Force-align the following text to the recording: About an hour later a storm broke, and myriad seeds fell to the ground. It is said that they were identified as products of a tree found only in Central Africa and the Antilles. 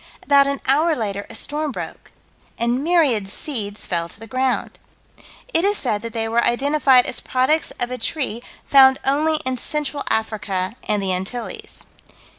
About 0.23 0.47
an 0.47 0.59
hour 0.65 0.95
later 0.95 1.27
a 1.29 1.35
storm 1.35 1.71
broke, 1.71 2.11
and 2.57 2.83
myriad 2.83 3.29
seeds 3.29 3.85
fell 3.85 4.09
to 4.09 4.19
the 4.19 4.25
ground. 4.25 4.79
It 5.53 5.63
is 5.63 5.77
said 5.77 6.01
that 6.01 6.11
they 6.11 6.27
were 6.27 6.43
identified 6.43 7.05
as 7.05 7.19
products 7.19 7.69
of 7.79 7.91
a 7.91 7.99
tree 7.99 8.41
found 8.65 8.97
only 9.05 9.35
in 9.45 9.57
Central 9.57 10.01
Africa 10.09 10.73
and 10.87 11.03
the 11.03 11.13
Antilles. 11.13 11.85